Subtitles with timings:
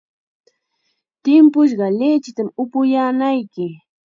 [1.23, 3.67] Timpushqa lichitam upuyaanayki.